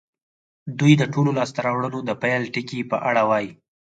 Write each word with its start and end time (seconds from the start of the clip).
دوی 0.79 0.93
د 0.97 1.03
ټولو 1.13 1.31
لاسته 1.37 1.59
راوړنو 1.67 1.99
د 2.03 2.11
پيل 2.21 2.43
ټکي 2.53 2.79
په 2.91 2.97
اړه 3.09 3.21
وايي. 3.29 3.51